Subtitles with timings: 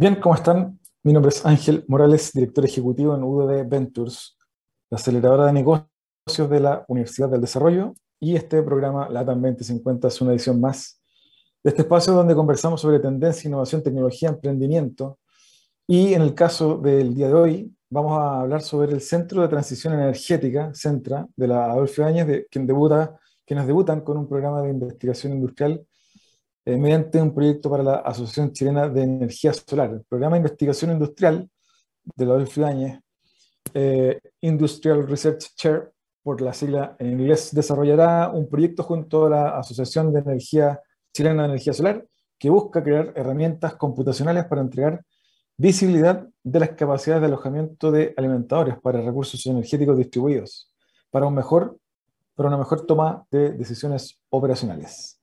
[0.00, 0.80] Bien, ¿cómo están?
[1.02, 4.34] Mi nombre es Ángel Morales, director ejecutivo en UDD Ventures,
[4.88, 10.20] la aceleradora de negocios de la Universidad del Desarrollo, y este programa LATAM 2050 es
[10.22, 11.02] una edición más
[11.62, 15.18] de este espacio donde conversamos sobre tendencia, innovación, tecnología, emprendimiento,
[15.86, 19.48] y en el caso del día de hoy vamos a hablar sobre el Centro de
[19.48, 22.66] Transición Energética, Centra, de la Adolfo Áñez, de, quien
[23.44, 25.86] quienes debutan con un programa de investigación industrial
[26.64, 29.90] eh, mediante un proyecto para la Asociación Chilena de Energía Solar.
[29.90, 31.48] El programa de investigación industrial
[32.16, 33.00] de la Adolfo Áñez,
[33.74, 39.58] eh, Industrial Research Chair, por la sigla en inglés, desarrollará un proyecto junto a la
[39.58, 40.80] Asociación de Energía
[41.14, 42.06] Chilena de Energía Solar
[42.38, 45.04] que busca crear herramientas computacionales para entregar
[45.56, 50.72] visibilidad de las capacidades de alojamiento de alimentadores para recursos energéticos distribuidos,
[51.10, 51.78] para, un mejor,
[52.34, 55.19] para una mejor toma de decisiones operacionales.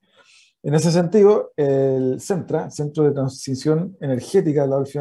[0.64, 5.00] En ese sentido, el CENTRA, Centro de Transición Energética de la Adolfo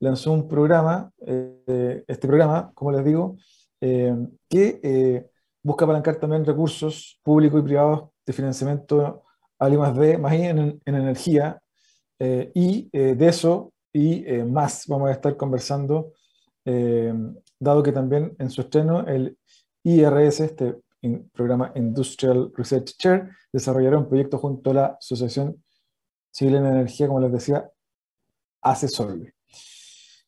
[0.00, 3.36] lanzó un programa, eh, este programa, como les digo,
[3.80, 4.14] eh,
[4.48, 5.26] que eh,
[5.62, 9.22] busca apalancar también recursos públicos y privados de financiamiento
[9.58, 11.58] al I+D, más en, en energía,
[12.54, 16.12] y de eso y más vamos a estar conversando,
[17.58, 19.36] dado que también en su estreno el
[19.82, 20.76] IRS, este
[21.32, 25.62] programa Industrial Research Chair, desarrollará un proyecto junto a la Asociación
[26.32, 27.68] Chilena de Energía, como les decía,
[28.62, 29.34] Asesorbe.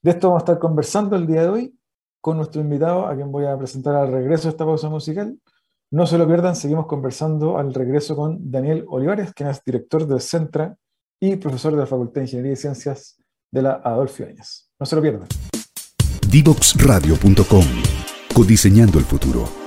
[0.03, 1.79] De esto vamos a estar conversando el día de hoy
[2.21, 5.39] con nuestro invitado, a quien voy a presentar al regreso de esta pausa musical.
[5.91, 10.21] No se lo pierdan, seguimos conversando al regreso con Daniel Olivares, quien es director del
[10.21, 10.77] Centra
[11.21, 13.17] y profesor de la Facultad de Ingeniería y Ciencias
[13.51, 14.71] de la Adolfo Áñez.
[14.79, 15.29] No se lo pierdan.
[16.29, 17.65] Divoxradio.com
[18.35, 19.64] Codiseñando el futuro.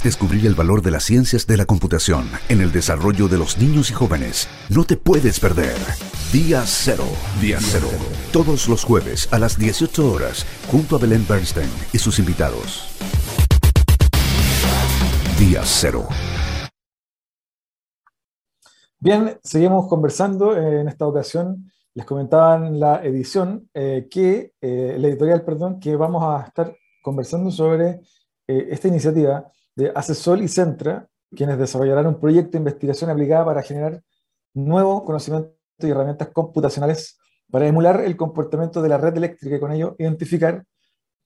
[0.00, 3.90] Descubrir el valor de las ciencias de la computación en el desarrollo de los niños
[3.90, 5.76] y jóvenes, no te puedes perder.
[6.32, 7.04] Día Cero.
[7.40, 7.88] Día Cero.
[8.32, 12.88] Todos los jueves a las 18 horas, junto a Belén Bernstein y sus invitados.
[15.38, 16.06] Día Cero.
[18.98, 20.56] Bien, seguimos conversando.
[20.56, 25.96] En esta ocasión les comentaba en la edición eh, que, eh, la editorial, perdón, que
[25.96, 28.00] vamos a estar conversando sobre
[28.46, 33.62] eh, esta iniciativa de Asesol y Centra, quienes desarrollarán un proyecto de investigación aplicada para
[33.62, 34.02] generar
[34.54, 37.18] nuevo conocimiento y herramientas computacionales
[37.50, 40.64] para emular el comportamiento de la red eléctrica y con ello identificar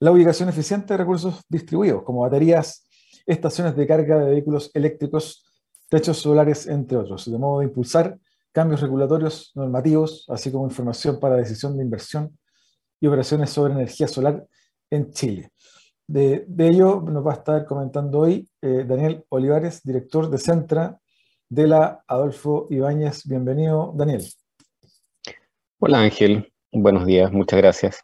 [0.01, 2.87] la ubicación eficiente de recursos distribuidos, como baterías,
[3.25, 5.45] estaciones de carga de vehículos eléctricos,
[5.89, 8.19] techos solares, entre otros, de modo de impulsar
[8.53, 12.39] cambios regulatorios normativos, así como información para decisión de inversión
[13.01, 14.45] y operaciones sobre energía solar
[14.91, 15.51] en Chile.
[16.09, 21.01] De, ello nos va a estar comentando hoy eh, Daniel Olivares, director de Centra
[21.49, 23.27] de la Adolfo Ibáñez.
[23.27, 24.25] Bienvenido, Daniel.
[25.81, 28.01] Hola Ángel, buenos días, muchas gracias.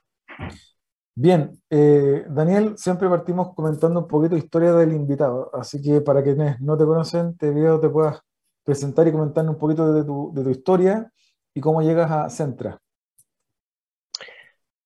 [1.14, 6.60] Bien, eh, Daniel, siempre partimos comentando un poquito historia del invitado, así que para quienes
[6.60, 8.20] no te conocen, te veo, te puedas
[8.64, 11.08] presentar y comentar un poquito de tu, de tu historia
[11.54, 12.80] y cómo llegas a Centra.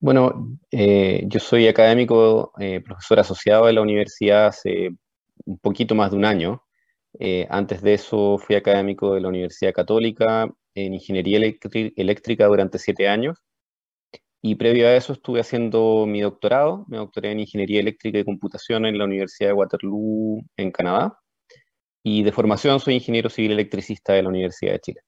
[0.00, 4.90] Bueno, eh, yo soy académico, eh, profesor asociado de la universidad hace
[5.46, 6.62] un poquito más de un año.
[7.18, 11.38] Eh, antes de eso fui académico de la Universidad Católica en Ingeniería
[11.96, 13.38] Eléctrica durante siete años.
[14.42, 16.84] Y previo a eso estuve haciendo mi doctorado.
[16.88, 21.18] Me doctoré en Ingeniería Eléctrica y Computación en la Universidad de Waterloo, en Canadá.
[22.04, 25.00] Y de formación soy ingeniero civil electricista de la Universidad de Chile.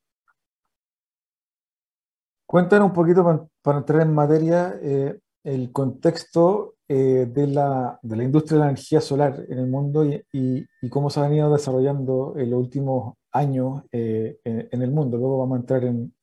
[2.48, 8.24] Cuéntanos un poquito para, entrar en materia eh, el contexto eh, de, la, de, la,
[8.24, 12.50] industria de la energía solar en el mundo y, cómo se ha venido desarrollando en
[12.50, 15.18] los últimos años eh, en, el mundo.
[15.18, 16.14] Luego vamos a entrar en,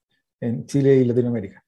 [0.41, 1.63] en Chile y Latinoamérica.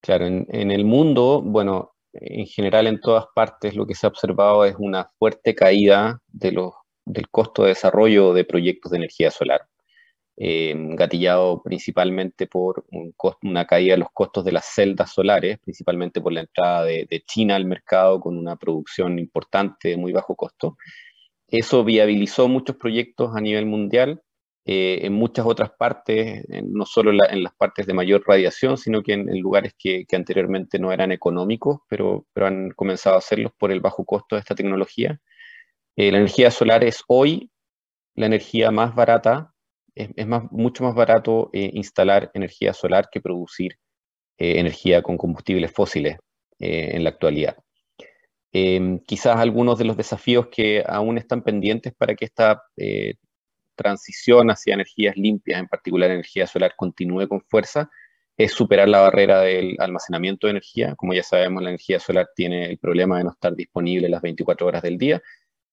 [0.00, 4.10] Claro, en, en, el mundo, bueno, en general en todas partes lo que se ha
[4.10, 6.72] observado es una fuerte caída de los,
[7.04, 9.69] del costo de desarrollo de proyectos de energía solar.
[10.42, 12.86] Eh, gatillado principalmente por
[13.42, 17.56] una caída de los costos de las celdas solares, principalmente por la entrada de, China
[17.56, 20.78] al mercado con una producción importante de muy bajo costo.
[21.46, 24.22] Eso viabilizó muchos proyectos a nivel mundial,
[24.64, 29.12] eh, en muchas otras partes, no solo en, las partes de mayor radiación, sino que
[29.12, 33.80] en, lugares que, anteriormente no eran económicos, pero, pero han comenzado a hacerlos por el
[33.80, 35.20] bajo costo de esta tecnología.
[35.96, 37.50] Eh, la energía solar es hoy
[38.14, 39.52] la energía más barata
[39.94, 43.78] Es, más, mucho más barato eh, instalar energía solar que producir
[44.38, 46.18] eh, energía con combustibles fósiles
[46.62, 47.56] en la actualidad.
[48.52, 52.62] Em, quizás algunos de los desafíos que aún están pendientes para que esta
[53.76, 57.88] transición hacia energías limpias, en particular energía solar, continúe con fuerza,
[58.36, 60.94] es superar la barrera del almacenamiento de energía.
[60.96, 64.66] Como ya sabemos, la energía solar tiene el problema de no estar disponible las 24
[64.66, 65.22] horas del día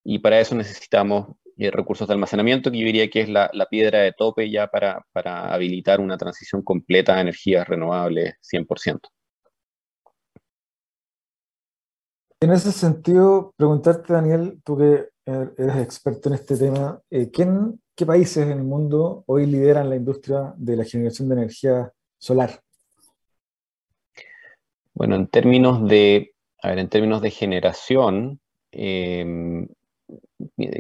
[0.10, 4.00] y para eso necesitamos eh, recursos de almacenamiento, que yo diría que es la, piedra
[4.00, 9.00] de tope ya para, para, habilitar una transición completa a energías renovables 100%.
[12.40, 18.06] En ese sentido, preguntarte, Daniel, tú que eres experto en este tema, eh, ¿quién, ¿qué
[18.06, 22.62] países en el mundo hoy lideran la industria de la generación de energía solar?
[24.94, 28.40] Bueno, en términos de, a ver, en términos de generación,
[28.72, 29.68] eh,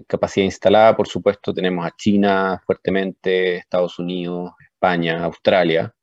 [0.08, 5.94] capacidad instalada, por supuesto, tenemos a China fuertemente, Estados Unidos, España, Australia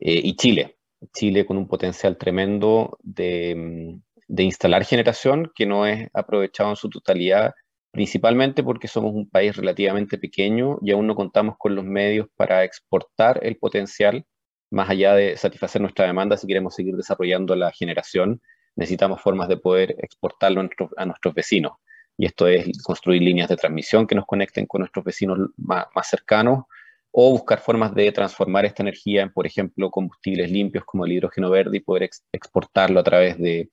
[0.00, 0.78] eh, y Chile.
[1.12, 6.88] Chile con un potencial tremendo de, de, instalar generación que no es aprovechado en su
[6.88, 7.52] totalidad,
[7.90, 12.64] principalmente porque somos un país relativamente pequeño y aún no contamos con los medios para
[12.64, 14.24] exportar el potencial,
[14.70, 18.40] más allá de satisfacer nuestra demanda si queremos seguir desarrollando la generación,
[18.76, 20.66] necesitamos formas de poder exportarlo
[20.96, 21.72] a nuestros vecinos
[22.16, 26.64] y esto es construir líneas de transmisión que nos conecten con nuestros vecinos más, cercanos
[27.10, 31.50] o buscar formas de transformar esta energía en, por ejemplo, combustibles limpios como el hidrógeno
[31.50, 33.70] verde y poder exportarlo a través de,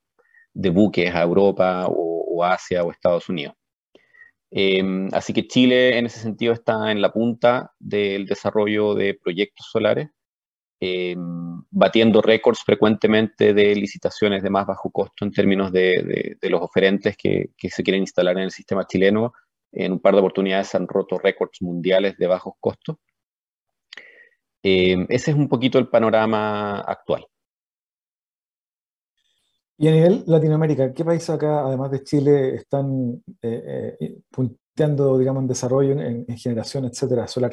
[0.53, 3.55] buques a Europa o, Asia o Estados Unidos.
[4.49, 9.67] Em, así que Chile en ese sentido está en la punta del desarrollo de proyectos
[9.71, 10.09] solares
[10.83, 11.15] eh,
[11.69, 17.51] batiendo récords frecuentemente de licitaciones de más bajo costo en términos de, los oferentes que,
[17.55, 19.31] se quieren instalar en el sistema chileno.
[19.71, 22.97] En un par de oportunidades han roto récords mundiales de bajos costos.
[24.63, 27.27] Eh, ese es un poquito el panorama actual.
[29.77, 35.47] Y a nivel Latinoamérica, ¿qué países acá, además de Chile, están eh, punteando, digamos, en
[35.47, 37.51] desarrollo, en, en generación, etcétera, solar?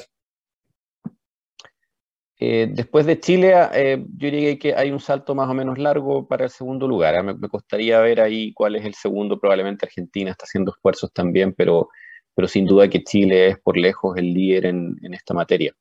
[2.41, 6.29] Eh, después de Chile, eh, yo diría que hay un salto más o menos largo
[6.29, 7.17] para el segundo lugar.
[7.17, 7.23] ¿eh?
[7.23, 9.41] Me, me, costaría ver ahí cuál es el segundo.
[9.41, 11.89] Probablemente Argentina está haciendo esfuerzos también, pero,
[12.35, 15.75] pero sin duda que Chile es por lejos el líder en, en esta materia.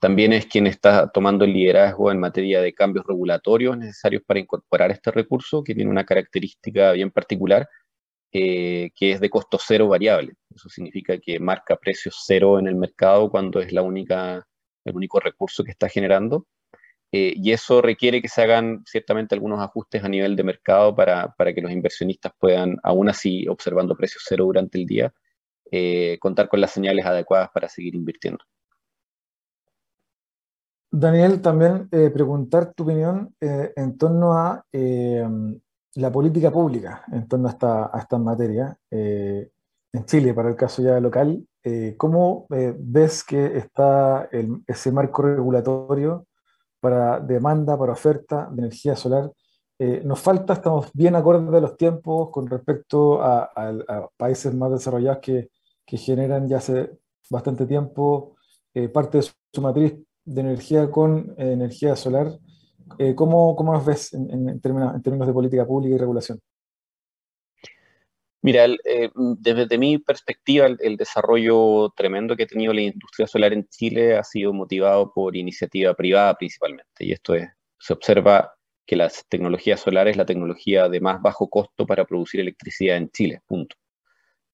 [0.00, 4.90] también es quien está tomando el liderazgo en materia de cambios regulatorios necesarios para incorporar
[4.90, 7.68] este recurso, que tiene una característica bien particular,
[8.30, 10.34] que es de costo cero variable.
[10.54, 14.46] Eso significa que marca precios cero en el mercado cuando es la única
[14.84, 16.46] el único recurso que está generando.
[17.10, 21.34] Eh, y eso requiere que se hagan ciertamente algunos ajustes a nivel de mercado para,
[21.54, 25.12] que los inversionistas puedan, aún así, observando precios cero durante el día,
[25.70, 28.44] eh, contar con las señales adecuadas para seguir invirtiendo.
[30.90, 37.50] Daniel, también eh, preguntar tu opinión en torno a la política pública, en torno a
[37.52, 38.78] esta, a esta materia.
[39.92, 44.28] En Chile, para el caso ya local, eh, ¿cómo eh, ves que está
[44.66, 46.26] ese marco regulatorio
[46.80, 49.32] para demanda, para oferta de energía solar?
[49.78, 53.50] Eh, nos falta, estamos bien acordes de los tiempos con respecto a,
[54.16, 55.48] países más desarrollados que,
[55.86, 56.98] generan ya hace
[57.30, 58.36] bastante tiempo
[58.92, 62.38] parte de su, matriz de energía con energía solar.
[63.16, 66.40] ¿cómo, ¿cómo, nos ves en términos de política pública y regulación?
[68.40, 73.66] Mira, eh, desde mi perspectiva, el, desarrollo tremendo que ha tenido la industria solar en
[73.68, 77.04] Chile ha sido motivado por iniciativa privada principalmente.
[77.04, 78.54] Y esto es, se observa
[78.86, 83.10] que la tecnología solar es la tecnología de más bajo costo para producir electricidad en
[83.10, 83.76] Chile, punto.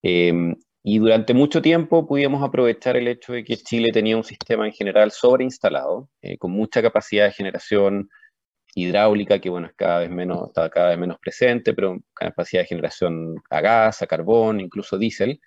[0.01, 4.67] Em, y durante mucho tiempo pudimos aprovechar el hecho de que Chile tenía un sistema
[4.67, 8.09] en general sobreinstalado, eh, con mucha capacidad de generación,
[8.75, 12.67] hidráulica, que bueno, es cada vez menos, está cada vez menos presente, pero capacidad de
[12.67, 15.39] generación a gas, a carbón, incluso diésel.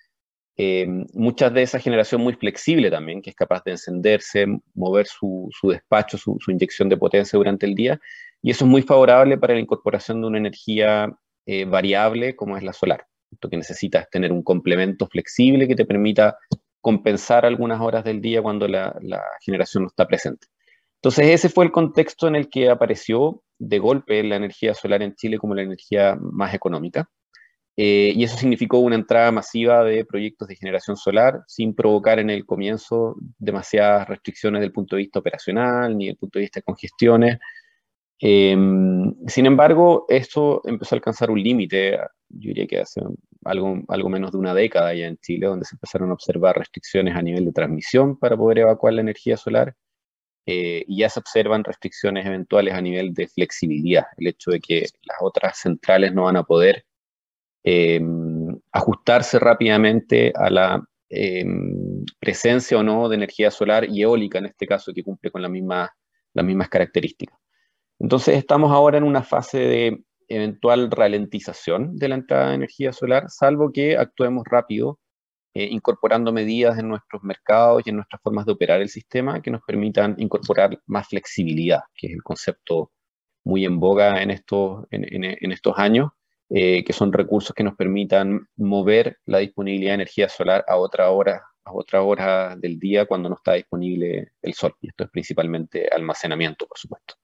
[0.57, 5.51] Eh, muchas de esa generación muy flexible también, que es capaz de encenderse, mover su,
[5.63, 8.01] despacho, su, inyección de potencia durante el día,
[8.43, 11.13] y eso es muy favorable para la incorporación de una energía
[11.47, 13.07] eh, variable como es la solar.
[13.41, 16.39] Lo que necesitas es tener un complemento flexible que te permita
[16.81, 20.49] compensar algunas horas del día cuando la generación no está presente.
[21.03, 25.15] Entonces ese fue el contexto en el que apareció de golpe la energía solar en
[25.15, 27.09] Chile como la energía más económica.
[27.77, 32.29] Eh, y eso significó una entrada masiva de proyectos de generación solar sin provocar en
[32.29, 36.43] el comienzo demasiadas restricciones desde el punto de vista operacional ni desde el punto de
[36.43, 37.39] vista de congestiones.
[38.21, 43.01] Em, sin embargo, esto empezó a alcanzar un límite, yo diría que hace
[43.45, 47.15] algo, algo menos de una década ya en Chile, donde se empezaron a observar restricciones
[47.15, 49.77] a nivel de transmisión para poder evacuar la energía solar,
[50.51, 54.87] eh, y ya se observan restricciones eventuales a nivel de flexibilidad, el hecho de que
[55.03, 56.87] las otras centrales no van a poder
[57.63, 64.47] em, ajustarse rápidamente a la em, presencia o no de energía solar y eólica, en
[64.47, 65.95] este caso, que cumple con la misma,
[66.33, 67.39] las mismas características.
[67.99, 73.25] Entonces estamos ahora en una fase de eventual ralentización de la entrada de energía solar,
[73.29, 74.99] salvo que actuemos rápido,
[75.55, 79.51] eh, incorporando medidas en nuestros mercados y en nuestras formas de operar el sistema que
[79.51, 82.93] nos permitan incorporar más flexibilidad, que es el concepto
[83.45, 86.11] muy en boga en estos, en, estos años,
[86.51, 91.11] eh, que son recursos que nos permitan mover la disponibilidad de energía solar a otra
[91.11, 94.75] hora a otra hora del día cuando no está disponible el sol.
[94.81, 97.15] Y esto es principalmente almacenamiento, por supuesto.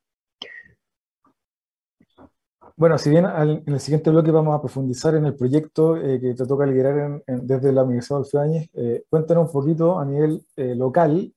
[2.76, 6.34] Bueno, si bien en el siguiente bloque vamos a profundizar en el proyecto eh, que
[6.34, 10.74] te toca liderar desde la Universidad de Áñez, eh, cuéntanos un poquito a nivel eh,
[10.74, 11.32] local.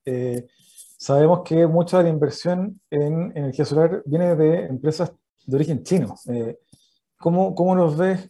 [0.96, 5.12] sabemos que mucha de la inversión en energía solar viene de empresas
[5.46, 6.16] de origen chino.
[7.16, 8.28] ¿cómo, ¿Cómo nos ves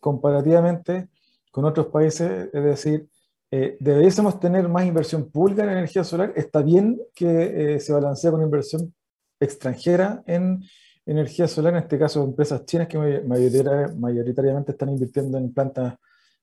[0.00, 1.08] comparativamente
[1.50, 2.48] con otros países?
[2.50, 3.08] Es decir,
[3.50, 6.32] ¿deberíamos tener más inversión pública en energía solar?
[6.34, 8.94] ¿Está bien que se balancee con inversión
[9.38, 10.62] extranjera en
[11.06, 15.94] energía solar, en este caso empresas chinas que mayoritariamente están invirtiendo en plantas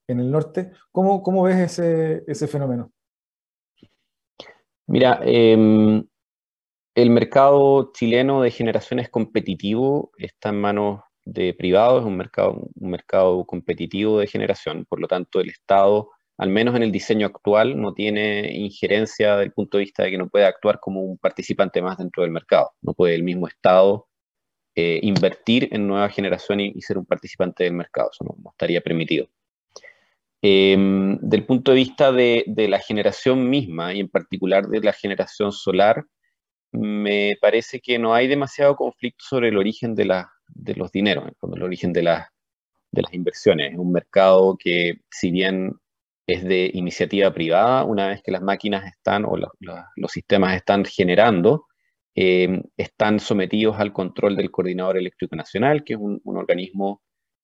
[0.08, 0.72] en el norte.
[0.90, 2.90] ¿Cómo, ves ese, fenómeno?
[4.86, 6.04] Mira, em,
[6.94, 12.68] el mercado chileno de generación es competitivo, está en manos de privados, es un mercado,
[12.74, 17.26] un mercado competitivo de generación, por lo tanto el Estado, al menos en el diseño
[17.26, 21.00] actual, no tiene injerencia desde el punto de vista de que no puede actuar como
[21.00, 22.72] un participante más dentro del mercado.
[22.82, 24.08] No puede el mismo Estado
[24.76, 28.10] eh, invertir en nueva generación y, ser un participante del mercado.
[28.12, 29.28] Eso no, estaría permitido.
[30.42, 35.52] Em, del punto de vista de, la generación misma y en particular de la generación
[35.52, 36.04] solar,
[36.72, 41.62] me parece que no hay demasiado conflicto sobre el origen de, de los dineros, el
[41.62, 43.72] origen de, de las inversiones.
[43.72, 45.72] Es un mercado que, si bien
[46.26, 51.66] es de iniciativa privada, una vez que las máquinas están o los sistemas están generando,
[52.16, 57.02] eh, están sometidos al control del Coordinador Eléctrico Nacional, que es un, organismo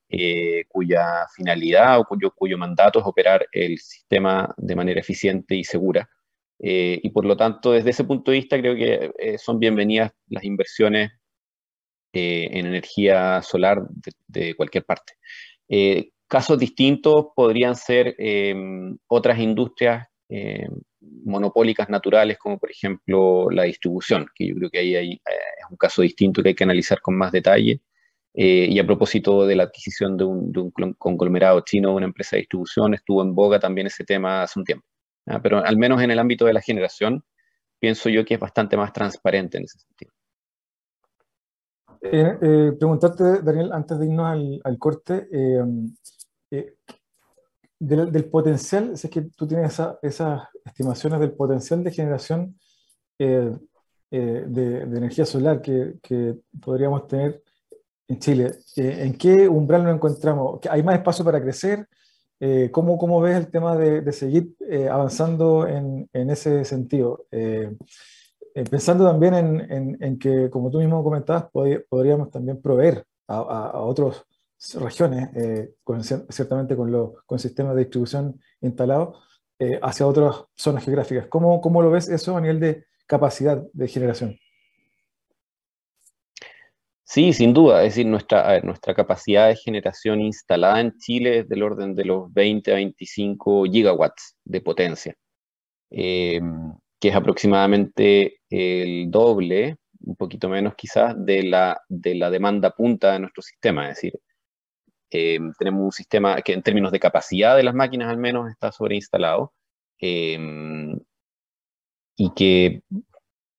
[0.08, 6.08] eh, cuya finalidad o cuyo, mandato es operar el sistema de manera eficiente y segura.
[6.60, 10.44] Eh, y por lo tanto, desde ese punto de vista, creo que son bienvenidas las
[10.44, 11.10] inversiones
[12.12, 13.82] en energía solar
[14.26, 15.14] de, cualquier parte.
[16.26, 18.16] casos distintos podrían ser
[19.08, 20.08] otras industrias
[21.00, 25.18] monopólicas naturales, como por ejemplo la distribución, que yo creo que ahí hay, eh,
[25.58, 27.80] es un caso distinto que hay que analizar con más detalle.
[28.32, 32.36] Eh, y a propósito de la adquisición de un, de un, conglomerado chino, una empresa
[32.36, 34.86] de distribución, estuvo en boga también ese tema hace un tiempo.
[35.42, 37.24] Pero al menos en el ámbito de la generación,
[37.78, 40.12] pienso yo que es bastante más transparente en ese sentido.
[42.02, 45.28] Eh, preguntarte, Daniel, antes de irnos al, al corte,
[47.80, 52.58] del, potencial, si es que tú tienes esas estimaciones del potencial de generación
[53.18, 53.56] eh,
[54.10, 55.94] eh, de, energía solar que,
[56.62, 57.42] podríamos tener
[58.06, 60.60] en Chile, eh, ¿en qué umbral nos encontramos?
[60.68, 61.86] ¿Hay más espacio para crecer?
[62.72, 64.54] ¿cómo, ¿cómo, ves el tema de, seguir
[64.90, 67.26] avanzando en, ese sentido?
[68.70, 69.34] pensando también
[70.00, 71.50] en, que, como tú mismo comentabas,
[71.90, 74.24] podríamos también proveer a, a otros
[74.80, 75.74] regiones, eh,
[76.28, 79.18] ciertamente con, los con sistemas de distribución instalados,
[79.58, 81.26] eh, hacia otras zonas geográficas.
[81.26, 84.38] ¿Cómo, ¿Cómo, lo ves eso a nivel de capacidad de generación?
[87.04, 87.82] Sí, sin duda.
[87.82, 92.32] Es decir, nuestra, nuestra capacidad de generación instalada en Chile es del orden de los
[92.32, 95.16] 20 a 25 gigawatts de potencia,
[95.90, 102.70] em, que es aproximadamente el doble, un poquito menos quizás, de la, de la demanda
[102.70, 103.90] punta de nuestro sistema.
[103.90, 104.20] Es decir,
[105.10, 108.72] eh, tenemos un sistema que en términos de capacidad de las máquinas al menos está
[108.72, 109.52] sobreinstalado.
[110.00, 110.38] Eh,
[112.16, 112.82] y que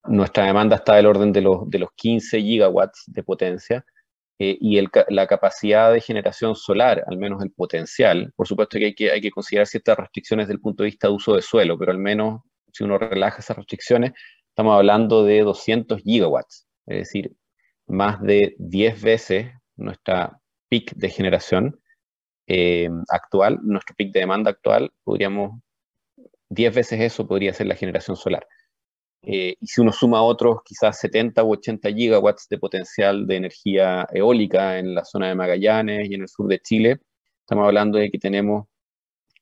[0.03, 3.86] nuestra demanda está del orden de los, de los 15 gigawatts de potencia
[4.39, 4.79] eh, y
[5.10, 9.22] la capacidad de generación solar, al menos el potencial, por supuesto que hay, que hay
[9.22, 12.00] que considerar ciertas restricciones desde el punto de vista de uso de suelo, pero al
[12.00, 12.41] menos
[12.74, 14.13] si uno relaja esas restricciones,
[14.50, 17.36] estamos hablando de 200 gigawatts, es decir,
[17.88, 20.40] más de 10 veces nuestra
[20.72, 21.82] pic de generación
[22.48, 25.62] eh, actual, nuestro pic de demanda actual, podríamos,
[26.50, 28.48] 10 veces eso podría ser la generación solar.
[29.24, 34.80] y si uno suma otros, quizás 70 u 80 gigawatts de potencial de energía eólica
[34.80, 37.00] en la zona de Magallanes y en el sur de Chile,
[37.42, 38.68] estamos hablando de que tenemos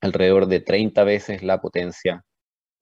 [0.01, 2.25] alrededor de 30 veces la potencia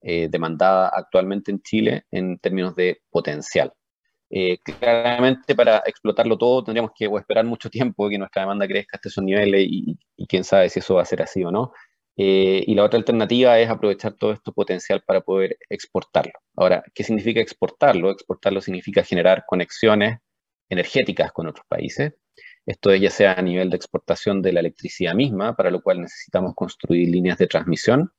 [0.00, 3.72] demandada actualmente en Chile en términos de potencial.
[4.30, 9.08] Eh, claramente para explotarlo todo tendríamos que esperar mucho tiempo que nuestra demanda crezca hasta
[9.08, 11.72] esos niveles y, quién sabe si eso va a ser así o no.
[12.16, 16.32] Eh, y la otra alternativa es aprovechar todo esto potencial para poder exportarlo.
[16.56, 18.10] Ahora, ¿qué significa exportarlo?
[18.10, 20.18] Exportarlo significa generar conexiones
[20.68, 22.14] energéticas con otros países.
[22.66, 26.54] Esto ya sea a nivel de exportación de la electricidad misma, para lo cual necesitamos
[26.54, 28.12] construir líneas de transmisión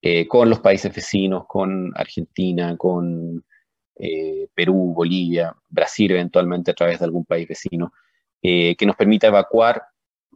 [0.00, 3.44] eh, con los países vecinos, con Argentina, con
[3.98, 7.92] eh, Perú, Bolivia, Brasil eventualmente a través de algún país vecino,
[8.42, 9.82] eh, que nos permita evacuar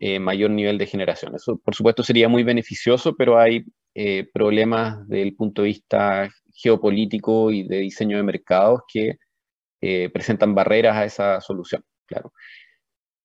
[0.00, 1.34] eh, mayor nivel de generación.
[1.34, 3.64] Eso, por supuesto, sería muy beneficioso, pero hay
[4.32, 9.18] problemas desde el punto de vista geopolítico y de diseño de mercados que
[10.12, 12.32] presentan barreras a esa solución, claro.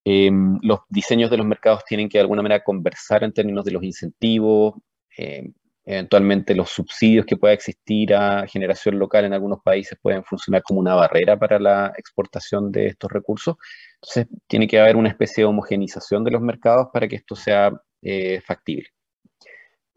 [0.04, 3.72] Em, los diseños de los mercados tienen que de alguna manera conversar en términos de
[3.72, 4.74] los incentivos,
[5.88, 10.80] Eventualmente los subsidios que pueda existir a generación local en algunos países pueden funcionar como
[10.80, 13.56] una barrera para la exportación de estos recursos.
[14.01, 17.72] Entonces tiene que haber una especie de homogenización de los mercados para que esto sea
[18.01, 18.88] eh, factible.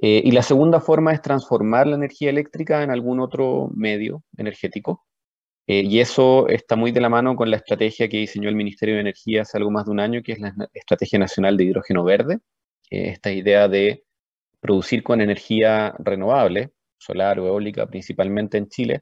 [0.00, 5.06] Eh, y la segunda forma es transformar la energía eléctrica en algún otro medio energético.
[5.66, 8.94] Eh, y eso está muy de la mano con la estrategia que diseñó el Ministerio
[8.96, 12.04] de Energía hace algo más de un año, que es la Estrategia Nacional de Hidrógeno
[12.04, 12.38] Verde.
[12.90, 14.04] esta idea de
[14.60, 19.00] producir con energía renovable, solar o eólica principalmente en Chile,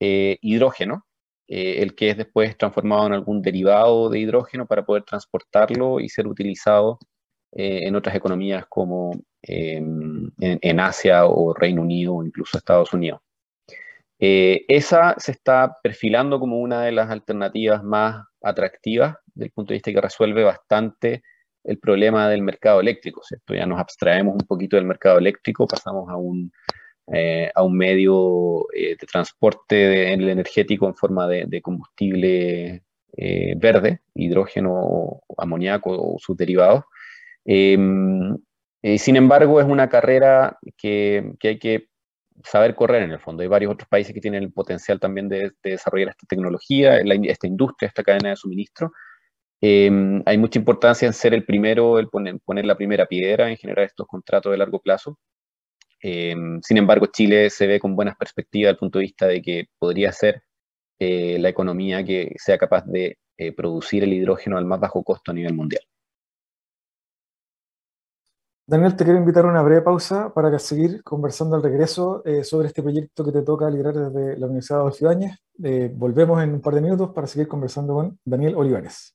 [0.00, 1.06] eh, hidrógeno,
[1.46, 6.08] eh, el que es después transformado en algún derivado de hidrógeno para poder transportarlo y
[6.08, 6.98] ser utilizado
[7.52, 9.12] eh, en otras economías como
[9.42, 13.20] em, en, Asia o Reino Unido o incluso Estados Unidos.
[14.18, 19.76] esa se está perfilando como una de las alternativas más atractivas desde el punto de
[19.76, 21.22] vista que resuelve bastante
[21.64, 23.54] el problema del mercado eléctrico, ¿cierto?
[23.54, 26.52] Ya nos abstraemos un poquito del mercado eléctrico, pasamos a un,
[27.12, 32.82] eh, a un medio eh, de transporte energético en forma de, combustible
[33.16, 36.84] eh, verde, hidrógeno, amoníaco o sus derivados.
[37.44, 38.36] Em,
[38.98, 41.88] sin embargo, es una carrera que, que, hay que
[42.42, 43.42] saber correr en el fondo.
[43.42, 47.88] Hay varios otros países que tienen el potencial también de, desarrollar esta tecnología, esta industria,
[47.88, 48.92] esta cadena de suministro,
[49.60, 53.86] Em, hay mucha importancia en ser el primero, el poner, la primera piedra en generar
[53.86, 55.18] estos contratos de largo plazo.
[56.00, 59.40] Em, sin embargo, Chile se ve con buenas perspectivas desde el punto de vista de
[59.40, 60.42] que podría ser
[60.98, 65.30] eh, la economía que sea capaz de eh, producir el hidrógeno al más bajo costo
[65.30, 65.82] a nivel mundial.
[68.66, 72.68] Daniel, te quiero invitar a una breve pausa para seguir conversando al regreso eh, sobre
[72.68, 76.74] este proyecto que te toca liderar desde la Universidad de Adolfo volvemos en un par
[76.74, 79.14] de minutos para seguir conversando con Daniel Olivares.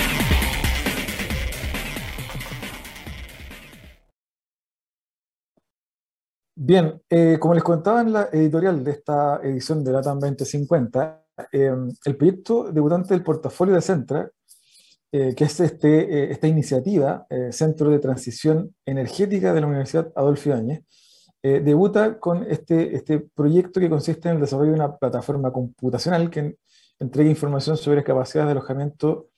[6.63, 11.73] Bien, eh, como les contaba en la editorial de esta edición de LATAM 2050, eh,
[12.05, 14.29] el proyecto debutante del portafolio de Centra,
[15.11, 20.83] eh, que es este, esta iniciativa, Centro de Transición Energética de la Universidad Adolfo Ibáñez,
[21.41, 26.57] debuta con este, este proyecto que consiste en el desarrollo de una plataforma computacional que
[26.99, 29.29] entrega información sobre capacidades de alojamiento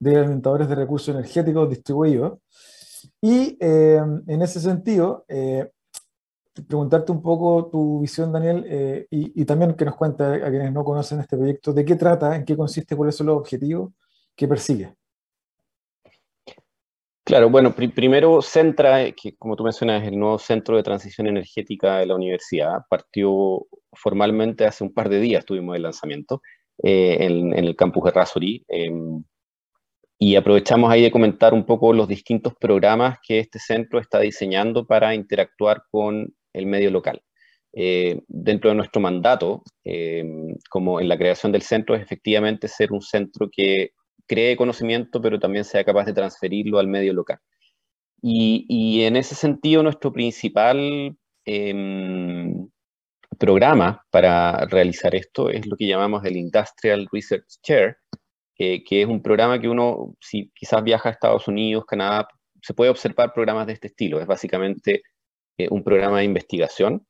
[0.00, 2.40] de alimentadores de recursos energéticos distribuidos.
[3.22, 5.24] Y en ese sentido,
[6.62, 10.84] preguntarte un poco tu visión, Daniel, eh, y, también que nos cuente a quienes no
[10.84, 13.92] conocen este proyecto, de qué trata, en qué consiste, cuáles son los objetivos
[14.36, 14.94] que persigue.
[17.24, 21.96] Claro, bueno, primero Centra, que como tú mencionas es el nuevo Centro de Transición Energética
[21.96, 26.42] de la universidad, partió formalmente hace un par de días, tuvimos el lanzamiento
[26.82, 28.64] eh, en, el campus de Rasuri.
[28.68, 29.24] Em,
[30.18, 34.86] y aprovechamos ahí de comentar un poco los distintos programas que este centro está diseñando
[34.86, 37.22] para interactuar con el medio local.
[37.76, 40.24] Eh, dentro de nuestro mandato, eh,
[40.70, 43.90] como en la creación del centro, es efectivamente ser un centro que
[44.26, 47.38] cree conocimiento, pero también sea capaz de transferirlo al medio local.
[48.22, 51.14] Y, en ese sentido, nuestro principal
[51.44, 52.68] em,
[53.38, 57.98] programa para realizar esto es lo que llamamos el Industrial Research Chair,
[58.56, 62.28] que es un programa que uno, si quizás viaja a Estados Unidos, Canadá,
[62.62, 64.20] se puede observar programas de este estilo.
[64.20, 65.02] Es básicamente
[65.58, 67.06] eh, un programa de investigación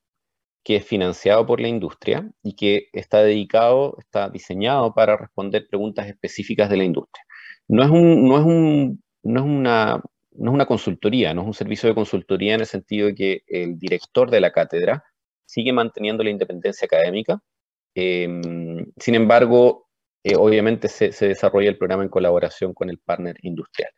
[0.65, 6.09] que es financiado por la industria y que está dedicado, está diseñado para responder preguntas
[6.09, 7.25] específicas de la industria.
[7.69, 10.03] No es, un, no es, un, no es, una,
[10.33, 13.43] no es una consultoría, no es un servicio de consultoría en el sentido de que
[13.47, 15.05] el director de la cátedra
[15.45, 17.41] sigue manteniendo la independencia académica.
[17.95, 19.89] Em, sin embargo,
[20.25, 23.91] eh, obviamente se, se desarrolla el programa en colaboración con el partner industrial.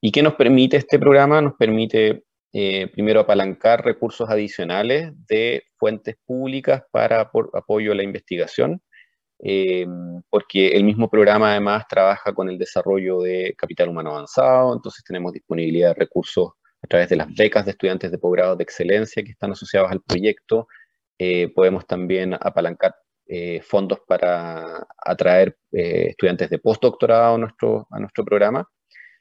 [0.00, 1.40] ¿Y qué nos permite este programa?
[1.40, 8.82] Nos permite eh, primero apalancar recursos adicionales de fuentes públicas para apoyo a la investigación,
[9.38, 9.86] eh,
[10.28, 15.32] porque el mismo programa además trabaja con el desarrollo de capital humano avanzado, entonces tenemos
[15.32, 16.50] disponibilidad de recursos
[16.82, 20.02] a través de las becas de estudiantes de posgrado de excelencia que están asociados al
[20.02, 20.66] proyecto.
[21.18, 22.94] Eh, podemos también apalancar
[23.62, 27.38] fondos para atraer estudiantes de postdoctorado a
[28.00, 28.68] nuestro programa.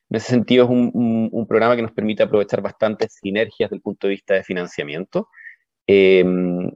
[0.10, 4.08] En ese sentido, es un, programa que nos permite aprovechar bastantes sinergias desde el punto
[4.08, 5.30] de vista de financiamiento,
[5.86, 6.72] em,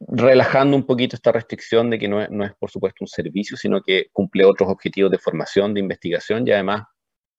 [0.00, 4.06] relajando un poquito esta restricción de que no es, por supuesto, un servicio, sino que
[4.12, 6.84] cumple otros objetivos de formación, de investigación y además,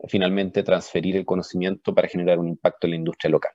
[0.08, 3.52] finalmente, transferir el conocimiento para generar un impacto en la industria local.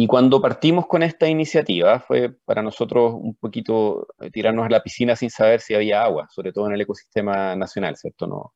[0.00, 4.80] Y cuando partimos con esta iniciativa, fue para nosotros un poquito eh, tirarnos a la
[4.80, 8.28] piscina sin saber si había agua, sobre todo en el ecosistema nacional, ¿cierto?
[8.28, 8.54] No,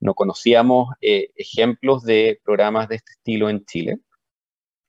[0.00, 3.98] no conocíamos eh, ejemplos de programas de este estilo en Chile.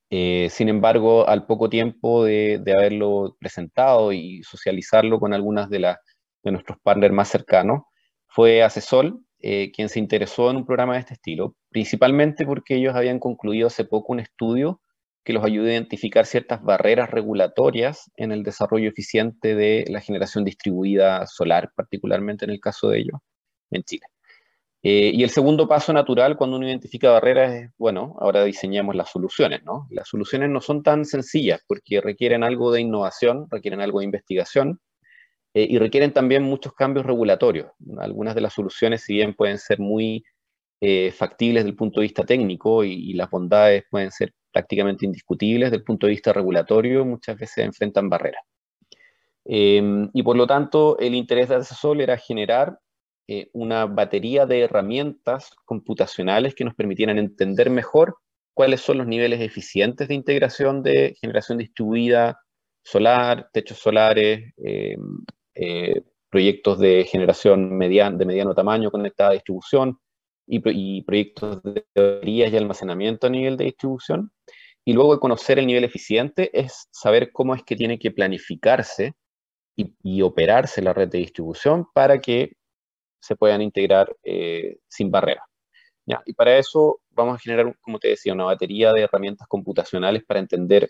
[0.10, 5.96] Eh, sin embargo, al poco tiempo de, haberlo presentado y socializarlo con algunas de,
[6.44, 7.84] de nuestros partners más cercanos,
[8.28, 12.96] fue Asesol eh, quien se interesó en un programa de este estilo, principalmente porque ellos
[12.96, 14.82] habían concluido hace poco un estudio
[15.24, 20.44] que los ayude a identificar ciertas barreras regulatorias en el desarrollo eficiente de la generación
[20.44, 23.20] distribuida solar, particularmente en el caso de ellos,
[23.70, 24.08] en Chile.
[24.84, 29.10] Eh, y el segundo paso natural cuando uno identifica barreras es, bueno, ahora diseñamos las
[29.10, 29.88] soluciones, ¿no?
[29.90, 34.80] Las soluciones no son tan sencillas porque requieren algo de innovación, requieren algo de investigación
[35.54, 37.72] eh, y requieren también muchos cambios regulatorios.
[37.98, 40.24] Algunas de las soluciones, si bien pueden ser muy
[40.80, 45.68] eh, factibles desde el punto de vista técnico y, las bondades pueden ser prácticamente indiscutibles
[45.68, 48.44] desde el punto de vista regulatorio, muchas veces enfrentan barreras.
[49.46, 52.78] y por lo tanto, el interés de Asesol era generar
[53.30, 58.16] eh, una batería de herramientas computacionales que nos permitieran entender mejor
[58.54, 62.40] cuáles son los niveles eficientes de integración de generación distribuida
[62.84, 64.96] solar, techos solares, eh,
[65.56, 70.00] eh, proyectos de generación de mediano tamaño conectada a distribución
[70.48, 74.32] y, proyectos de baterías y almacenamiento a nivel de distribución.
[74.86, 79.16] Y luego de conocer el nivel eficiente es saber cómo es que tiene que planificarse
[79.76, 82.54] y, y operarse la red de distribución para que
[83.20, 85.44] se puedan integrar eh, sin barrera.
[86.06, 86.22] ¿ya?
[86.26, 90.40] Y para eso vamos a generar, como te decía, una batería de herramientas computacionales para
[90.40, 90.90] entender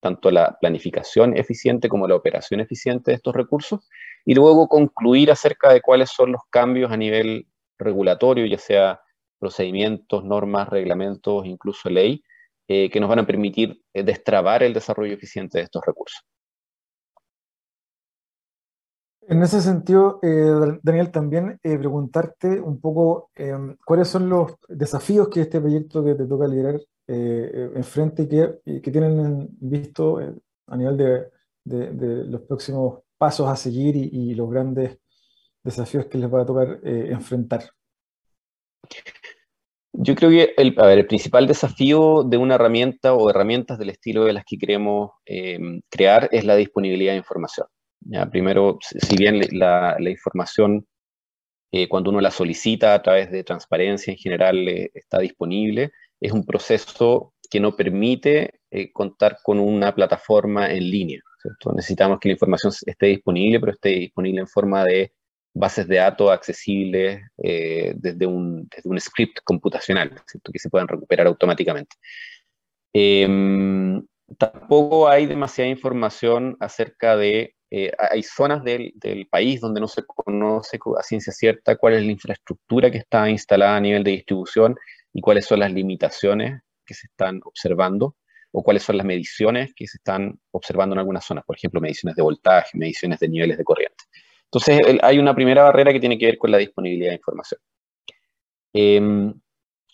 [0.00, 3.88] tanto la planificación eficiente como la operación eficiente de estos recursos,
[4.26, 7.46] y luego concluir acerca de cuáles son los cambios a nivel
[7.78, 9.00] regulatorio, ya sea
[9.38, 12.22] procedimientos, normas, reglamentos, incluso ley,
[12.68, 16.22] eh, que nos van a permitir eh, destrabar el desarrollo eficiente de estos recursos.
[19.26, 25.28] En ese sentido, eh, Daniel, también eh, preguntarte un poco em, cuáles son los desafíos
[25.28, 28.22] que este proyecto que te toca liderar eh, enfrente
[28.64, 30.18] y que, tienen visto
[30.66, 30.96] a nivel
[31.64, 34.98] de, los próximos pasos a seguir y, los grandes
[35.62, 37.64] desafíos que les va a tocar enfrentar.
[39.92, 44.44] Yo creo que el, principal desafío de una herramienta o herramientas del estilo de las
[44.44, 47.66] que queremos em, crear es la disponibilidad de información.
[48.30, 50.86] Primero, si bien la, información,
[51.72, 56.32] eh, cuando uno la solicita a través de transparencia en general eh, está disponible, es
[56.32, 61.20] un proceso que no permite eh, contar con una plataforma en línea.
[61.74, 65.12] Necesitamos que la información esté disponible, pero esté disponible en forma de
[65.52, 71.96] bases de datos accesibles desde, un, desde, un, script computacional, que se puedan recuperar automáticamente.
[72.94, 74.02] Em,
[74.38, 78.92] tampoco hay demasiada información acerca de eh, hay zonas del,
[79.28, 83.74] país donde no se conoce a ciencia cierta cuál es la infraestructura que está instalada
[83.74, 84.76] a nivel de distribución
[85.12, 88.14] y cuáles son las limitaciones que se están observando
[88.52, 92.14] o cuáles son las mediciones que se están observando en algunas zonas, por ejemplo, mediciones
[92.14, 94.04] de voltaje, mediciones de niveles de corriente.
[94.44, 97.60] Entonces, hay una primera barrera que tiene que ver con la disponibilidad de información.
[98.72, 99.34] Em,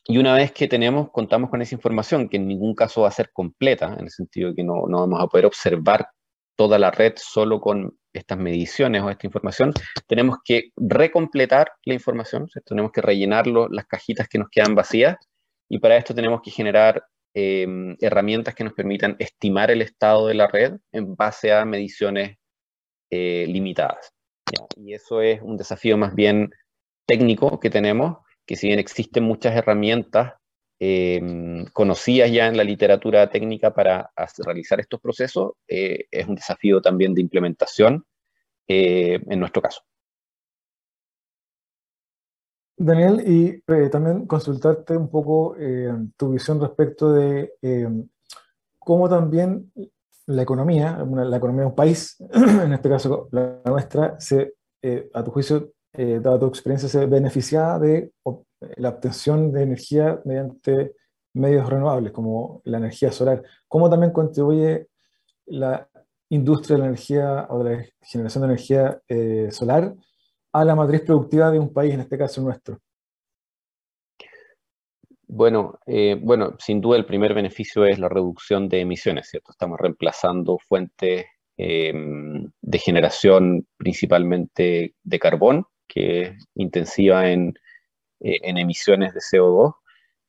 [0.04, 3.12] y una vez que tenemos, contamos con esa información, que en ningún caso va a
[3.12, 6.10] ser completa, en el sentido de que no, no vamos a poder observar
[6.60, 9.72] toda la red solo con estas mediciones o esta información,
[10.06, 15.16] tenemos que recompletar la información, tenemos que rellenar las cajitas que nos quedan vacías
[15.70, 20.34] y para esto tenemos que generar em, herramientas que nos permitan estimar el estado de
[20.34, 22.36] la red en base a mediciones
[23.10, 24.10] eh, limitadas.
[24.76, 26.50] Y eso es un desafío más bien
[27.06, 30.34] técnico que tenemos, que si bien existen muchas herramientas
[30.82, 36.80] Em, conocidas ya en la literatura técnica para realizar estos procesos, eh, es un desafío
[36.80, 38.06] también de implementación
[38.66, 39.82] eh, en nuestro caso.
[42.78, 45.54] Daniel, y eh, también consultarte un poco
[46.16, 47.52] tu visión respecto de
[48.78, 49.70] cómo también
[50.24, 54.16] la economía, la economía de un país, en este caso la nuestra,
[55.12, 58.12] a tu juicio, dada tu experiencia, se beneficia de
[58.76, 60.94] la obtención de energía mediante
[61.34, 63.42] medios renovables, como la energía solar.
[63.68, 64.88] ¿Cómo también contribuye
[65.46, 65.88] la
[66.28, 69.94] industria de la energía o de la generación de energía eh, solar
[70.52, 72.78] a la matriz productiva de un país, en este caso nuestro?
[75.26, 79.52] Bueno, eh, bueno, sin duda el primer beneficio es la reducción de emisiones, ¿cierto?
[79.52, 81.92] Estamos reemplazando fuentes eh,
[82.60, 87.54] de generación principalmente de carbón, que es intensiva en,
[88.20, 89.74] eh, en emisiones de CO2.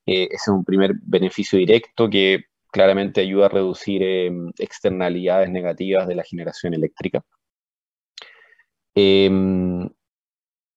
[0.06, 6.08] Eh, ese es un primer beneficio directo que claramente ayuda a reducir em, externalidades negativas
[6.08, 7.24] de la generación eléctrica.
[8.96, 9.90] Em,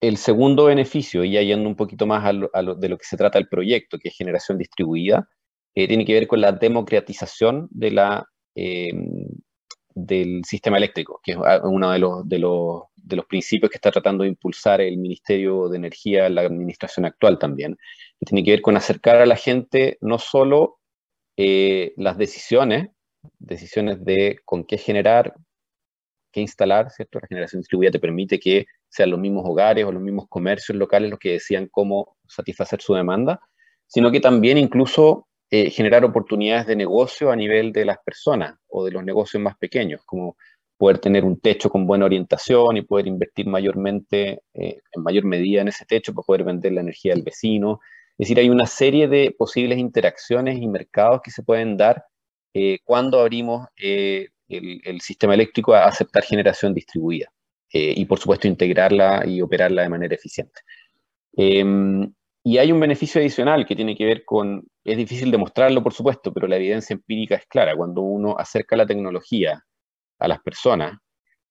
[0.01, 3.49] el segundo beneficio, y ya yendo un poquito más de lo que se trata el
[3.49, 5.29] proyecto, que es generación distribuida,
[5.75, 9.09] eh, tiene que ver con la democratización de la, em,
[9.95, 13.91] del sistema eléctrico, que es uno de los, de los de los principios que está
[13.91, 17.77] tratando de impulsar el Ministerio de Energía, la administración actual también,
[18.19, 20.79] que tiene que ver con acercar a la gente no solo
[21.37, 22.89] eh, las decisiones,
[23.39, 25.35] decisiones de con qué generar,
[26.33, 27.21] qué instalar, ¿cierto?
[27.21, 31.11] La generación distribuida te permite que sean los mismos hogares o los mismos comercios locales
[31.11, 33.41] los que decían cómo satisfacer su demanda,
[33.87, 38.85] sino que también incluso eh, generar oportunidades de negocio a nivel de las personas o
[38.85, 40.37] de los negocios más pequeños, como
[40.85, 45.63] poder tener un techo con buena orientación y poder invertir mayormente, eh, en mayor medida
[45.63, 47.81] en ese techo para poder vender la energía al vecino.
[48.19, 52.05] Es decir, hay una serie de posibles interacciones y mercados que se pueden dar
[52.53, 57.33] eh, cuando abrimos eh, el, sistema eléctrico a aceptar generación distribuida
[57.73, 60.61] y, por supuesto, integrarla y operarla de manera eficiente.
[61.33, 62.13] Em,
[62.45, 66.31] y hay un beneficio adicional que tiene que ver con, es difícil demostrarlo, por supuesto,
[66.31, 67.75] pero la evidencia empírica es clara.
[67.75, 69.65] Cuando uno acerca la tecnología
[70.19, 70.99] a las personas,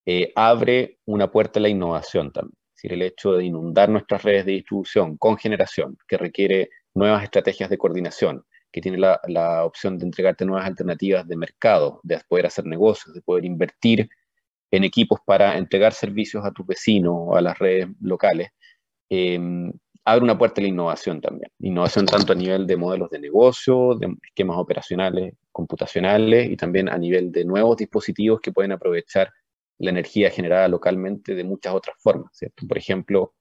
[0.05, 2.57] eh, abre una puerta a la innovación también.
[2.69, 7.23] Es decir, el hecho de inundar nuestras redes de distribución con generación, que requiere nuevas
[7.23, 12.47] estrategias de coordinación, que tiene la, opción de entregarte nuevas alternativas de mercado, de poder
[12.47, 14.09] hacer negocios, de poder invertir
[14.71, 18.49] en equipos para entregar servicios a tus vecinos o a las redes locales,
[19.09, 19.39] eh,
[20.05, 21.51] abre una puerta a la innovación también.
[21.59, 26.97] Innovación tanto a nivel de modelos de negocio, de esquemas operacionales, computacionales y también a
[26.97, 29.31] nivel de nuevos dispositivos que pueden aprovechar
[29.79, 32.31] la energía generada localmente de muchas otras formas.
[32.35, 32.67] ¿cierto?
[32.67, 33.33] Por ejemplo,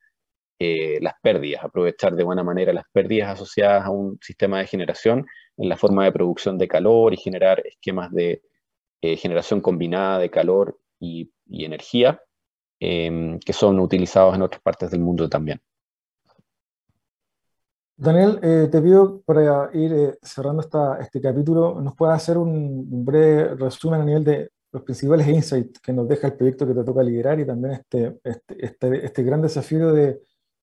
[0.58, 5.26] eh, las pérdidas, aprovechar de buena manera las pérdidas asociadas a un sistema de generación
[5.56, 8.42] en la forma de producción de calor y generar esquemas de
[9.00, 12.22] eh, generación combinada de calor y, energía
[12.80, 15.60] eh, que son utilizados en otras partes del mundo también.
[18.02, 20.60] Daniel, eh, te pido para ir eh, cerrando
[20.98, 25.92] este capítulo, nos puedas hacer un, breve resumen a nivel de los principales insights que
[25.92, 29.40] nos deja el proyecto que te toca liderar y también este, este, este, este gran
[29.40, 30.20] desafío de,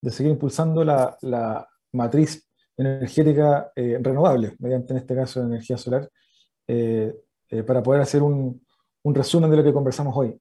[0.09, 6.09] seguir impulsando la, matriz energética eh, renovable, mediante en este caso energía solar,
[6.67, 8.61] para poder hacer un
[9.05, 10.37] resumen de lo que conversamos hoy.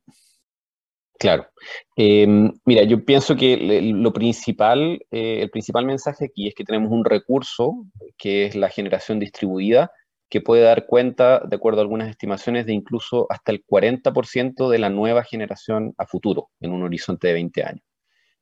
[1.18, 1.48] Claro.
[1.96, 6.92] Em, mira, yo pienso que lo principal, eh, el principal mensaje aquí es que tenemos
[6.92, 7.74] un recurso
[8.16, 9.90] que es la generación distribuida,
[10.30, 14.78] que puede dar cuenta, de acuerdo a algunas estimaciones, de incluso hasta el 40% de
[14.78, 17.82] la nueva generación a futuro, en un horizonte de 20 años.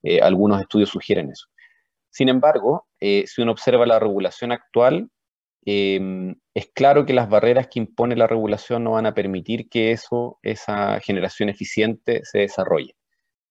[0.02, 1.46] Eh, algunos estudios sugieren eso.
[2.10, 5.08] Sin embargo, eh, si uno observa la regulación actual,
[5.66, 9.92] em, es claro que las barreras que impone la regulación no van a permitir que
[9.92, 12.96] eso, esa generación eficiente se desarrolle.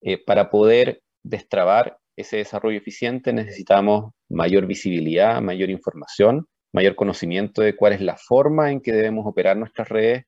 [0.01, 7.75] Eh, para poder destrabar ese desarrollo eficiente necesitamos mayor visibilidad, mayor información, mayor conocimiento de
[7.75, 10.25] cuál es la forma en que debemos operar nuestras redes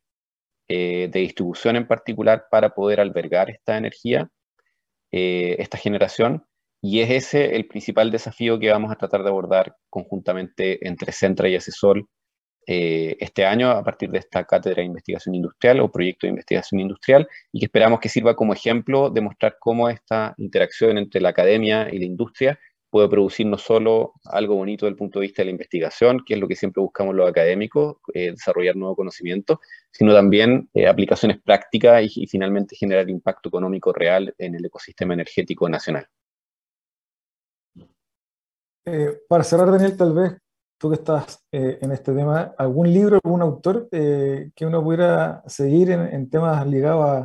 [0.69, 4.29] eh, de distribución en particular para poder albergar esta energía,
[5.11, 6.45] eh, esta generación,
[6.81, 11.49] y es ese el principal desafío que vamos a tratar de abordar conjuntamente entre Centra
[11.49, 12.07] y Asesor
[12.69, 16.81] eh, este año a partir de esta cátedra de investigación industrial o proyecto de investigación
[16.81, 21.29] industrial y que esperamos que sirva como ejemplo de mostrar cómo esta interacción entre la
[21.29, 22.59] academia y la industria
[22.89, 26.33] puede producir no solo algo bonito desde el punto de vista de la investigación, que
[26.33, 29.61] es lo que siempre buscamos los académicos, eh, desarrollar nuevo conocimiento,
[29.91, 35.13] sino también eh, aplicaciones prácticas y, y, finalmente generar impacto económico real en el ecosistema
[35.13, 36.07] energético nacional.
[38.89, 40.37] Eh, para cerrar, Daniel, tal vez
[40.79, 46.29] tú que estás en este tema, ¿algún libro, algún autor que uno pudiera seguir en,
[46.29, 47.17] temas ligados a,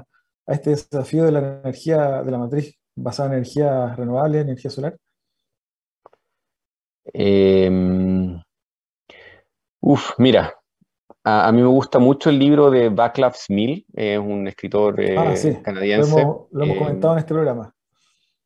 [0.46, 4.96] a este desafío de la energía, de la matriz basada en energía renovable, energía solar?
[7.12, 7.70] Eh,
[9.80, 10.54] uf, mira,
[11.24, 15.16] a, a, mí me gusta mucho el libro de Václav Smil, es un escritor eh,
[15.18, 15.56] ah, sí.
[15.62, 16.10] canadiense.
[16.12, 17.74] Lo hemos, lo hemos eh, comentado en este programa.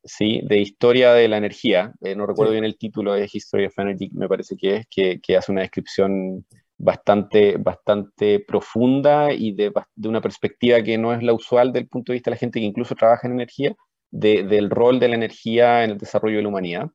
[0.07, 1.93] Sí, de historia de la energía.
[2.01, 2.55] Eh, no recuerdo sí.
[2.55, 5.61] bien el título, es History of Energy, me parece que es, que, que hace una
[5.61, 6.45] descripción
[6.77, 12.11] bastante, bastante profunda y de, de, una perspectiva que no es la usual del punto
[12.11, 13.75] de vista de la gente que incluso trabaja en energía,
[14.09, 16.89] de, del rol de la energía en el desarrollo de la humanidad.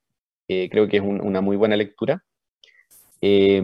[0.48, 2.24] Eh, creo que es un, una muy buena lectura.
[3.20, 3.60] Eh,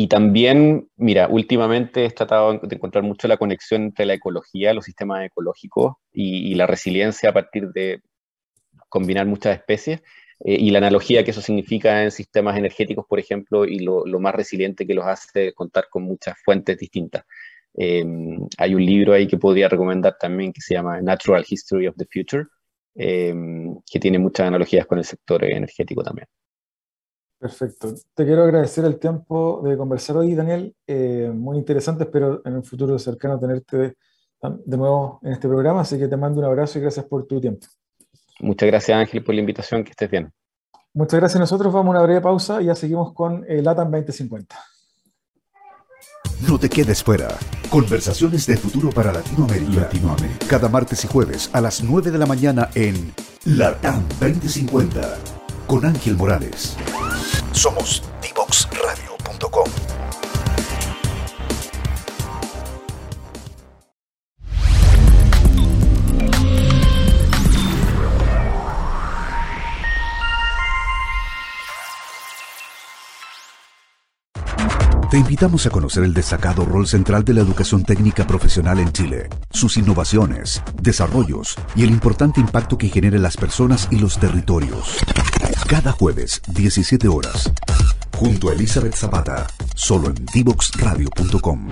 [0.00, 4.84] y también, mira, últimamente he tratado de encontrar mucho la conexión entre la ecología, los
[4.84, 8.00] sistemas ecológicos y, y la resiliencia a partir de
[8.88, 10.00] combinar muchas especies
[10.44, 14.20] eh, y la analogía que eso significa en sistemas energéticos, por ejemplo, y lo, lo
[14.20, 17.24] más resiliente que los hace contar con muchas fuentes distintas.
[17.76, 18.04] Eh,
[18.56, 22.06] hay un libro ahí que podría recomendar también que se llama Natural History of the
[22.08, 22.44] Future,
[22.94, 23.34] eh,
[23.90, 26.28] que tiene muchas analogías con el sector energético también.
[27.38, 27.94] Perfecto.
[28.14, 30.74] Te quiero agradecer el tiempo de conversar hoy, Daniel.
[30.86, 33.96] Eh, muy interesante, espero en un futuro cercano tenerte de,
[34.64, 37.40] de, nuevo en este programa, así que te mando un abrazo y gracias por tu
[37.40, 37.66] tiempo.
[38.40, 40.32] Muchas gracias, Ángel, por la invitación, que estés bien.
[40.94, 41.38] Muchas gracias.
[41.38, 44.56] Nosotros vamos a una breve pausa y ya seguimos con el LATAM 2050.
[46.48, 47.28] No te quedes fuera.
[47.70, 49.82] Conversaciones de futuro para Latinoamérica.
[49.82, 50.46] Latinoamérica.
[50.48, 53.12] Cada martes y jueves a las 9 de la mañana en
[53.44, 55.18] LATAM 2050
[55.66, 56.76] con Ángel Morales.
[57.58, 59.64] Somos divoxradio.com.
[75.10, 79.28] Te invitamos a conocer el destacado rol central de la educación técnica profesional en Chile,
[79.50, 84.98] sus innovaciones, desarrollos y el importante impacto que genera en las personas y los territorios.
[85.68, 87.52] Cada jueves, 17 horas,
[88.18, 91.68] junto a Elizabeth Zapata, solo en divoxradio.com.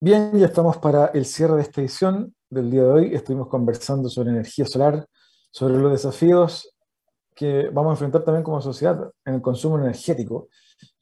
[0.00, 3.14] Bien, ya estamos para el cierre de esta edición del día de hoy.
[3.14, 5.06] Estuvimos conversando sobre energía solar,
[5.50, 6.74] sobre los desafíos
[7.34, 10.48] que vamos a enfrentar también como sociedad en el consumo energético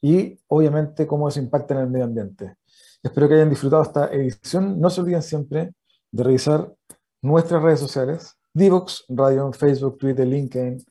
[0.00, 2.56] y obviamente cómo eso impacta en el medio ambiente.
[3.00, 4.80] Espero que hayan disfrutado esta edición.
[4.80, 5.72] No se olviden siempre
[6.10, 6.74] de revisar
[7.22, 10.82] nuestras redes sociales, Divox, Radio Facebook, Twitter, LinkedIn,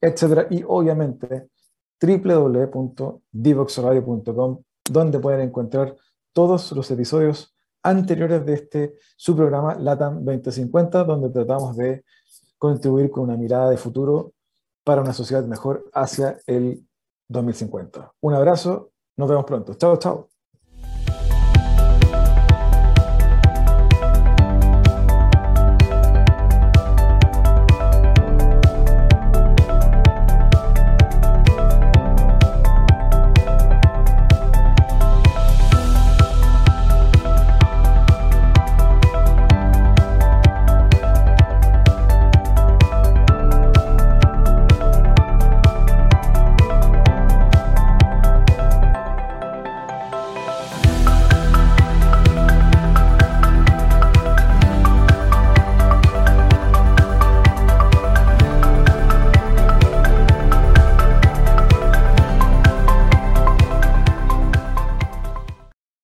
[0.00, 0.46] etc.
[0.50, 1.48] Y obviamente
[2.00, 5.96] www.divoxradio.com, donde pueden encontrar
[6.32, 12.04] todos los episodios anteriores de este su programa LATAM 2050, donde tratamos de
[12.58, 14.34] contribuir con una mirada de futuro
[14.84, 16.86] para una sociedad mejor hacia el
[17.28, 18.12] 2050.
[18.20, 19.74] Un abrazo, nos vemos pronto.
[19.74, 20.28] Chao, chao.